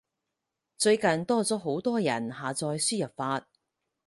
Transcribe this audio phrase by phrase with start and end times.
[0.79, 3.47] 最近多咗好多人下載輸入法